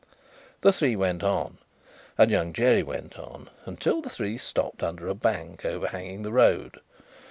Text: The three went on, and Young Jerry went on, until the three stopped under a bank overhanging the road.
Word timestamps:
The 0.61 0.73
three 0.73 0.95
went 0.95 1.21
on, 1.23 1.59
and 2.17 2.31
Young 2.31 2.53
Jerry 2.53 2.81
went 2.81 3.19
on, 3.19 3.51
until 3.65 4.01
the 4.01 4.09
three 4.09 4.35
stopped 4.35 4.81
under 4.81 5.07
a 5.07 5.13
bank 5.13 5.63
overhanging 5.63 6.23
the 6.23 6.31
road. 6.31 6.79